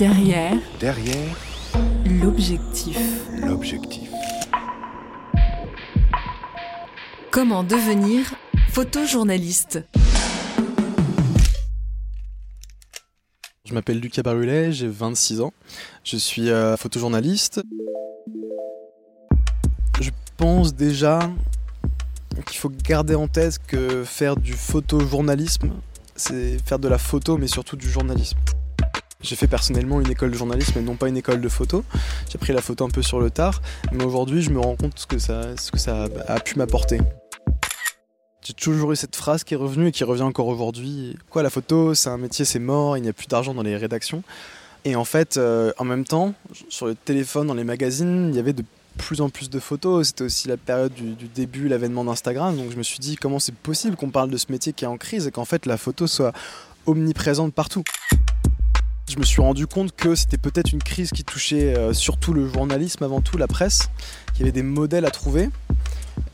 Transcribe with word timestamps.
Derrière 0.00 0.56
Derrière 0.80 1.36
l'objectif. 2.06 2.96
l'objectif. 3.36 4.08
Comment 7.30 7.62
devenir 7.62 8.34
photojournaliste? 8.70 9.84
Je 13.66 13.74
m'appelle 13.74 14.00
Lucas 14.00 14.22
Barulet, 14.22 14.72
j'ai 14.72 14.88
26 14.88 15.42
ans. 15.42 15.52
Je 16.02 16.16
suis 16.16 16.48
euh, 16.48 16.78
photojournaliste. 16.78 17.60
Je 20.00 20.10
pense 20.38 20.74
déjà 20.74 21.30
qu'il 22.46 22.56
faut 22.56 22.70
garder 22.70 23.16
en 23.16 23.28
tête 23.28 23.58
que 23.66 24.02
faire 24.04 24.38
du 24.38 24.54
photojournalisme, 24.54 25.72
c'est 26.16 26.56
faire 26.66 26.78
de 26.78 26.88
la 26.88 26.96
photo, 26.96 27.36
mais 27.36 27.48
surtout 27.48 27.76
du 27.76 27.90
journalisme. 27.90 28.38
J'ai 29.22 29.36
fait 29.36 29.46
personnellement 29.46 30.00
une 30.00 30.10
école 30.10 30.30
de 30.30 30.36
journalisme 30.36 30.78
et 30.78 30.82
non 30.82 30.96
pas 30.96 31.08
une 31.08 31.16
école 31.16 31.42
de 31.42 31.48
photo. 31.48 31.84
J'ai 32.30 32.38
pris 32.38 32.54
la 32.54 32.62
photo 32.62 32.86
un 32.86 32.88
peu 32.88 33.02
sur 33.02 33.20
le 33.20 33.30
tard, 33.30 33.60
mais 33.92 34.02
aujourd'hui 34.04 34.40
je 34.40 34.50
me 34.50 34.58
rends 34.58 34.76
compte 34.76 34.98
ce 34.98 35.06
que 35.06 35.18
ça, 35.18 35.56
ce 35.58 35.70
que 35.70 35.78
ça 35.78 36.06
a 36.26 36.40
pu 36.40 36.56
m'apporter. 36.56 37.00
J'ai 38.42 38.54
toujours 38.54 38.92
eu 38.92 38.96
cette 38.96 39.16
phrase 39.16 39.44
qui 39.44 39.52
est 39.52 39.58
revenue 39.58 39.88
et 39.88 39.92
qui 39.92 40.04
revient 40.04 40.22
encore 40.22 40.46
aujourd'hui. 40.46 41.18
Quoi, 41.28 41.42
la 41.42 41.50
photo, 41.50 41.94
c'est 41.94 42.08
un 42.08 42.16
métier, 42.16 42.46
c'est 42.46 42.58
mort, 42.58 42.96
il 42.96 43.02
n'y 43.02 43.08
a 43.10 43.12
plus 43.12 43.26
d'argent 43.26 43.52
dans 43.52 43.62
les 43.62 43.76
rédactions. 43.76 44.22
Et 44.86 44.96
en 44.96 45.04
fait, 45.04 45.36
euh, 45.36 45.72
en 45.76 45.84
même 45.84 46.04
temps, 46.04 46.32
sur 46.70 46.86
le 46.86 46.94
téléphone, 46.94 47.46
dans 47.46 47.54
les 47.54 47.64
magazines, 47.64 48.30
il 48.30 48.36
y 48.36 48.38
avait 48.38 48.54
de 48.54 48.64
plus 48.96 49.20
en 49.20 49.28
plus 49.28 49.50
de 49.50 49.60
photos. 49.60 50.08
C'était 50.08 50.24
aussi 50.24 50.48
la 50.48 50.56
période 50.56 50.94
du, 50.94 51.12
du 51.14 51.28
début, 51.28 51.68
l'avènement 51.68 52.04
d'Instagram. 52.04 52.56
Donc 52.56 52.70
je 52.70 52.76
me 52.76 52.82
suis 52.82 52.98
dit, 52.98 53.16
comment 53.16 53.38
c'est 53.38 53.54
possible 53.54 53.96
qu'on 53.96 54.10
parle 54.10 54.30
de 54.30 54.38
ce 54.38 54.46
métier 54.50 54.72
qui 54.72 54.84
est 54.84 54.88
en 54.88 54.96
crise 54.96 55.26
et 55.26 55.30
qu'en 55.30 55.44
fait 55.44 55.66
la 55.66 55.76
photo 55.76 56.06
soit 56.06 56.32
omniprésente 56.86 57.52
partout? 57.52 57.84
Je 59.10 59.18
me 59.18 59.24
suis 59.24 59.40
rendu 59.40 59.66
compte 59.66 59.94
que 59.94 60.14
c'était 60.14 60.38
peut-être 60.38 60.72
une 60.72 60.82
crise 60.82 61.10
qui 61.10 61.24
touchait 61.24 61.76
euh, 61.76 61.92
surtout 61.92 62.32
le 62.32 62.48
journalisme 62.48 63.02
avant 63.02 63.20
tout, 63.20 63.36
la 63.36 63.48
presse, 63.48 63.90
qu'il 64.32 64.40
y 64.40 64.42
avait 64.42 64.52
des 64.52 64.62
modèles 64.62 65.04
à 65.04 65.10
trouver, 65.10 65.50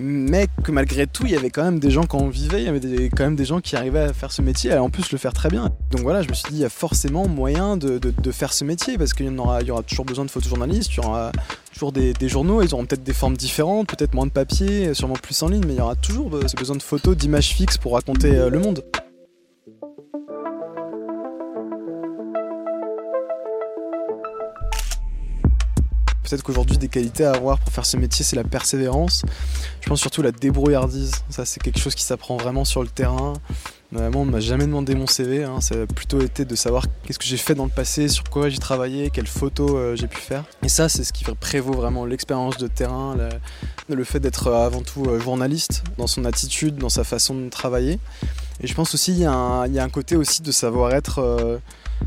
mais 0.00 0.46
que 0.64 0.72
malgré 0.72 1.06
tout, 1.06 1.24
il 1.26 1.32
y 1.32 1.36
avait 1.36 1.50
quand 1.50 1.64
même 1.64 1.78
des 1.78 1.90
gens 1.90 2.04
quand 2.04 2.18
on 2.18 2.28
vivait, 2.28 2.62
il 2.62 2.64
y 2.64 2.68
avait 2.68 3.10
quand 3.10 3.24
même 3.24 3.36
des 3.36 3.44
gens 3.44 3.60
qui 3.60 3.76
arrivaient 3.76 4.00
à 4.00 4.12
faire 4.14 4.32
ce 4.32 4.40
métier 4.40 4.70
et 4.70 4.78
en 4.78 4.88
plus 4.88 5.12
le 5.12 5.18
faire 5.18 5.34
très 5.34 5.50
bien. 5.50 5.70
Donc 5.90 6.00
voilà, 6.00 6.22
je 6.22 6.28
me 6.28 6.34
suis 6.34 6.50
dit, 6.50 6.56
il 6.56 6.62
y 6.62 6.64
a 6.64 6.70
forcément 6.70 7.28
moyen 7.28 7.76
de, 7.76 8.00
faire 8.32 8.54
ce 8.54 8.64
métier 8.64 8.96
parce 8.96 9.12
qu'il 9.12 9.26
y, 9.26 9.28
en 9.28 9.38
aura, 9.38 9.60
il 9.60 9.68
y 9.68 9.70
aura 9.70 9.82
toujours 9.82 10.06
besoin 10.06 10.24
de 10.24 10.30
photojournalistes, 10.30 10.94
il 10.96 11.02
y 11.02 11.06
aura 11.06 11.30
toujours 11.74 11.92
des, 11.92 12.14
des 12.14 12.28
journaux, 12.28 12.62
ils 12.62 12.72
auront 12.72 12.86
peut-être 12.86 13.04
des 13.04 13.12
formes 13.12 13.36
différentes, 13.36 13.88
peut-être 13.88 14.14
moins 14.14 14.26
de 14.26 14.32
papier, 14.32 14.94
sûrement 14.94 15.14
plus 15.14 15.42
en 15.42 15.48
ligne, 15.48 15.64
mais 15.66 15.74
il 15.74 15.78
y 15.78 15.82
aura 15.82 15.96
toujours 15.96 16.34
euh, 16.34 16.48
ce 16.48 16.56
besoin 16.56 16.76
de 16.76 16.82
photos, 16.82 17.16
d'images 17.16 17.50
fixes 17.50 17.76
pour 17.76 17.92
raconter 17.92 18.34
euh, 18.34 18.48
le 18.48 18.58
monde. 18.58 18.82
Peut-être 26.32 26.44
qu'aujourd'hui, 26.44 26.78
des 26.78 26.88
qualités 26.88 27.26
à 27.26 27.32
avoir 27.32 27.58
pour 27.58 27.70
faire 27.74 27.84
ce 27.84 27.98
métier, 27.98 28.24
c'est 28.24 28.36
la 28.36 28.44
persévérance. 28.44 29.20
Je 29.82 29.88
pense 29.90 30.00
surtout 30.00 30.22
la 30.22 30.32
débrouillardise. 30.32 31.12
Ça, 31.28 31.44
c'est 31.44 31.62
quelque 31.62 31.78
chose 31.78 31.94
qui 31.94 32.04
s'apprend 32.04 32.38
vraiment 32.38 32.64
sur 32.64 32.82
le 32.82 32.88
terrain. 32.88 33.34
Vraiment, 33.92 34.22
on 34.22 34.24
ne 34.24 34.30
m'a 34.30 34.40
jamais 34.40 34.64
demandé 34.64 34.94
mon 34.94 35.06
CV. 35.06 35.44
hein. 35.44 35.60
Ça 35.60 35.74
a 35.82 35.86
plutôt 35.86 36.22
été 36.22 36.46
de 36.46 36.54
savoir 36.54 36.86
qu'est-ce 37.04 37.18
que 37.18 37.26
j'ai 37.26 37.36
fait 37.36 37.54
dans 37.54 37.64
le 37.66 37.70
passé, 37.70 38.08
sur 38.08 38.24
quoi 38.24 38.48
j'ai 38.48 38.56
travaillé, 38.56 39.10
quelles 39.10 39.26
photos 39.26 39.72
euh, 39.74 39.94
j'ai 39.94 40.06
pu 40.06 40.16
faire. 40.22 40.44
Et 40.62 40.70
ça, 40.70 40.88
c'est 40.88 41.04
ce 41.04 41.12
qui 41.12 41.22
prévaut 41.38 41.74
vraiment 41.74 42.06
l'expérience 42.06 42.56
de 42.56 42.66
terrain, 42.66 43.14
le 43.90 44.04
fait 44.04 44.18
d'être 44.18 44.46
euh, 44.46 44.64
avant 44.64 44.80
tout 44.80 45.04
euh, 45.04 45.20
journaliste 45.20 45.84
dans 45.98 46.06
son 46.06 46.24
attitude, 46.24 46.76
dans 46.76 46.88
sa 46.88 47.04
façon 47.04 47.34
de 47.34 47.50
travailler. 47.50 47.98
Et 48.62 48.66
je 48.66 48.72
pense 48.72 48.94
aussi, 48.94 49.12
il 49.12 49.18
y, 49.18 49.26
a 49.26 49.34
un- 49.34 49.88
côté 49.90 50.16
aussi 50.16 50.40
de 50.40 50.50
savoir 50.50 50.92
être 50.94 51.18
euh, 51.18 51.58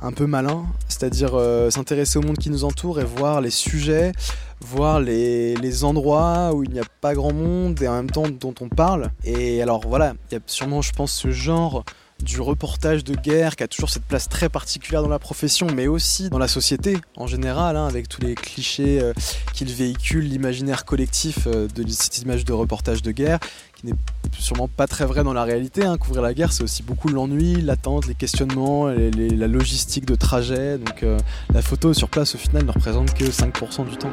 un 0.00 0.12
peu 0.12 0.26
malin, 0.26 0.66
c'est-à-dire 0.88 1.30
euh, 1.34 1.70
s'intéresser 1.70 2.18
au 2.18 2.22
monde 2.22 2.38
qui 2.38 2.50
nous 2.50 2.64
entoure 2.64 3.00
et 3.00 3.04
voir 3.04 3.40
les 3.40 3.50
sujets, 3.50 4.12
voir 4.60 5.00
les, 5.00 5.54
les 5.56 5.84
endroits 5.84 6.52
où 6.54 6.64
il 6.64 6.70
n'y 6.70 6.80
a 6.80 6.84
pas 7.00 7.14
grand 7.14 7.32
monde 7.32 7.80
et 7.82 7.88
en 7.88 7.94
même 7.94 8.10
temps 8.10 8.28
dont 8.28 8.54
on 8.60 8.68
parle. 8.68 9.10
Et 9.24 9.62
alors 9.62 9.86
voilà, 9.86 10.14
il 10.30 10.34
y 10.34 10.36
a 10.36 10.40
sûrement, 10.46 10.82
je 10.82 10.92
pense, 10.92 11.12
ce 11.12 11.30
genre 11.30 11.84
du 12.22 12.40
reportage 12.40 13.04
de 13.04 13.14
guerre 13.14 13.56
qui 13.56 13.62
a 13.62 13.68
toujours 13.68 13.90
cette 13.90 14.04
place 14.04 14.28
très 14.28 14.48
particulière 14.48 15.02
dans 15.02 15.08
la 15.08 15.18
profession, 15.18 15.66
mais 15.74 15.86
aussi 15.86 16.30
dans 16.30 16.38
la 16.38 16.48
société 16.48 16.98
en 17.16 17.26
général, 17.26 17.76
hein, 17.76 17.86
avec 17.86 18.08
tous 18.08 18.20
les 18.20 18.34
clichés 18.34 19.00
euh, 19.00 19.12
qu'il 19.52 19.68
véhicule, 19.72 20.24
l'imaginaire 20.24 20.84
collectif 20.84 21.46
euh, 21.46 21.68
de 21.68 21.86
cette 21.90 22.18
image 22.18 22.44
de 22.44 22.52
reportage 22.52 23.02
de 23.02 23.10
guerre, 23.12 23.38
qui 23.76 23.86
n'est 23.86 23.94
sûrement 24.38 24.68
pas 24.68 24.86
très 24.86 25.04
vrai 25.04 25.24
dans 25.24 25.34
la 25.34 25.44
réalité. 25.44 25.84
hein. 25.84 25.98
Couvrir 25.98 26.22
la 26.22 26.34
guerre, 26.34 26.52
c'est 26.52 26.62
aussi 26.62 26.82
beaucoup 26.82 27.08
l'ennui, 27.08 27.60
l'attente, 27.60 28.06
les 28.06 28.14
questionnements, 28.14 28.86
la 28.86 29.46
logistique 29.46 30.06
de 30.06 30.14
trajet. 30.14 30.78
Donc 30.78 31.02
euh, 31.02 31.18
la 31.52 31.62
photo 31.62 31.92
sur 31.92 32.08
place, 32.08 32.34
au 32.34 32.38
final, 32.38 32.64
ne 32.64 32.70
représente 32.72 33.12
que 33.14 33.24
5% 33.24 33.88
du 33.88 33.96
temps. 33.96 34.12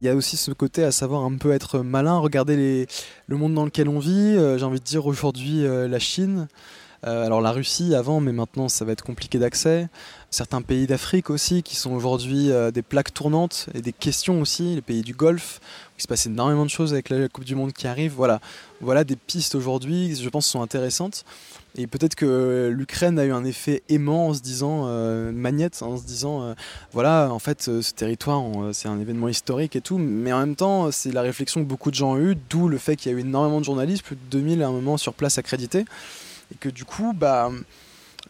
Il 0.00 0.06
y 0.06 0.10
a 0.10 0.14
aussi 0.14 0.36
ce 0.36 0.52
côté 0.52 0.84
à 0.84 0.92
savoir 0.92 1.24
un 1.24 1.36
peu 1.36 1.52
être 1.52 1.80
malin, 1.80 2.18
regarder 2.18 2.86
le 3.26 3.36
monde 3.36 3.54
dans 3.54 3.64
lequel 3.64 3.88
on 3.88 3.98
vit. 3.98 4.36
Euh, 4.36 4.56
J'ai 4.56 4.64
envie 4.64 4.78
de 4.78 4.84
dire 4.84 5.06
aujourd'hui 5.06 5.66
euh, 5.66 5.88
la 5.88 5.98
Chine, 5.98 6.46
Euh, 7.06 7.26
alors 7.26 7.40
la 7.40 7.52
Russie 7.52 7.94
avant, 7.94 8.20
mais 8.20 8.32
maintenant 8.32 8.68
ça 8.68 8.84
va 8.84 8.92
être 8.92 9.04
compliqué 9.04 9.38
d'accès. 9.38 9.88
Certains 10.30 10.62
pays 10.62 10.86
d'Afrique 10.86 11.30
aussi 11.30 11.62
qui 11.62 11.76
sont 11.76 11.92
aujourd'hui 11.92 12.50
euh, 12.50 12.70
des 12.70 12.82
plaques 12.82 13.14
tournantes 13.14 13.68
et 13.74 13.80
des 13.80 13.92
questions 13.92 14.40
aussi, 14.40 14.74
les 14.74 14.82
pays 14.82 15.02
du 15.02 15.14
Golfe, 15.14 15.60
où 15.62 15.94
il 15.98 16.02
se 16.02 16.08
passe 16.08 16.26
énormément 16.26 16.64
de 16.64 16.70
choses 16.70 16.92
avec 16.92 17.08
la 17.08 17.28
Coupe 17.28 17.44
du 17.44 17.54
Monde 17.54 17.72
qui 17.72 17.86
arrive. 17.86 18.12
Voilà, 18.14 18.40
voilà 18.80 19.04
des 19.04 19.16
pistes 19.16 19.54
aujourd'hui, 19.54 20.16
je 20.16 20.28
pense, 20.28 20.46
sont 20.46 20.60
intéressantes. 20.60 21.24
Et 21.76 21.86
peut-être 21.86 22.16
que 22.16 22.72
l'Ukraine 22.74 23.18
a 23.18 23.24
eu 23.24 23.32
un 23.32 23.44
effet 23.44 23.82
aimant 23.88 24.28
en 24.28 24.34
se 24.34 24.40
disant, 24.40 24.86
euh, 24.86 25.30
magnète, 25.30 25.80
en 25.82 25.96
se 25.96 26.04
disant, 26.04 26.42
euh, 26.42 26.54
voilà, 26.92 27.28
en 27.30 27.38
fait, 27.38 27.62
ce 27.62 27.92
territoire, 27.94 28.42
c'est 28.72 28.88
un 28.88 28.98
événement 28.98 29.28
historique 29.28 29.76
et 29.76 29.80
tout, 29.80 29.96
mais 29.96 30.32
en 30.32 30.40
même 30.40 30.56
temps, 30.56 30.90
c'est 30.90 31.12
la 31.12 31.22
réflexion 31.22 31.62
que 31.62 31.68
beaucoup 31.68 31.90
de 31.90 31.94
gens 31.94 32.12
ont 32.12 32.18
eu, 32.18 32.36
d'où 32.50 32.68
le 32.68 32.78
fait 32.78 32.96
qu'il 32.96 33.12
y 33.12 33.14
a 33.14 33.18
eu 33.18 33.20
énormément 33.20 33.60
de 33.60 33.64
journalistes, 33.64 34.02
plus 34.02 34.16
de 34.16 34.20
2000 34.30 34.62
à 34.62 34.68
un 34.68 34.72
moment 34.72 34.96
sur 34.96 35.14
place 35.14 35.38
accrédités, 35.38 35.84
et 36.52 36.56
que 36.56 36.68
du 36.68 36.84
coup, 36.84 37.12
bah, 37.14 37.50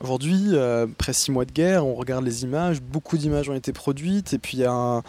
aujourd'hui, 0.00 0.48
euh, 0.52 0.86
après 0.86 1.12
six 1.12 1.30
mois 1.30 1.44
de 1.44 1.52
guerre, 1.52 1.86
on 1.86 1.94
regarde 1.94 2.24
les 2.24 2.42
images, 2.44 2.80
beaucoup 2.80 3.16
d'images 3.18 3.48
ont 3.48 3.54
été 3.54 3.72
produites, 3.72 4.32
et 4.32 4.38
puis 4.38 4.56
il 4.58 4.60
y 4.60 4.64
a 4.64 5.02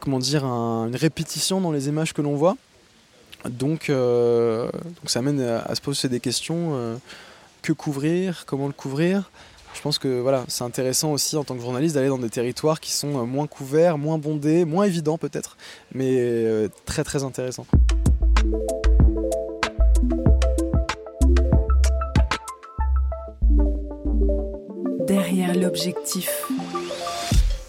comment 0.00 0.18
dire, 0.18 0.44
un- 0.46 0.86
une 0.88 0.96
répétition 0.96 1.60
dans 1.60 1.72
les 1.72 1.88
images 1.88 2.14
que 2.14 2.22
l'on 2.22 2.34
voit. 2.34 2.56
Donc, 3.48 3.90
euh, 3.90 4.70
donc 4.72 5.08
ça 5.10 5.18
amène 5.18 5.40
à, 5.40 5.74
se 5.74 5.80
poser 5.80 6.08
des 6.08 6.20
questions. 6.20 6.70
euh, 6.74 6.96
que 7.62 7.74
couvrir 7.74 8.44
Comment 8.46 8.66
le 8.68 8.72
couvrir 8.72 9.30
Je 9.74 9.82
pense 9.82 9.98
que 9.98 10.20
voilà, 10.20 10.44
c'est 10.48 10.64
intéressant 10.64 11.12
aussi 11.12 11.36
en 11.36 11.44
tant 11.44 11.54
que 11.54 11.60
journaliste 11.60 11.94
d'aller 11.94 12.08
dans 12.08 12.16
des 12.16 12.30
territoires 12.30 12.80
qui 12.80 12.90
sont 12.92 13.26
moins 13.26 13.46
couverts, 13.46 13.98
moins 13.98 14.16
bondés, 14.16 14.64
moins 14.64 14.84
évidents 14.84 15.18
peut-être, 15.18 15.58
mais 15.94 16.68
très 16.86 17.04
très 17.04 17.22
intéressants. 17.22 17.66
Derrière 25.06 25.54
l'objectif. 25.54 26.46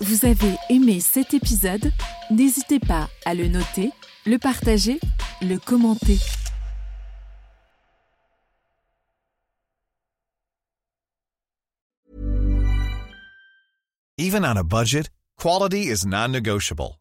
Vous 0.02 0.26
avez 0.26 0.56
aimé 0.70 1.00
cet 1.00 1.34
épisode? 1.34 1.92
N'hésitez 2.30 2.80
pas 2.80 3.10
à 3.26 3.34
le 3.34 3.48
noter, 3.48 3.92
le 4.26 4.38
partager, 4.38 5.00
le 5.42 5.58
commenter. 5.58 6.18
Even 14.18 14.46
on 14.46 14.58
a 14.58 14.64
budget, 14.64 15.10
quality 15.38 15.90
is 15.90 16.06
non-negotiable. 16.06 17.01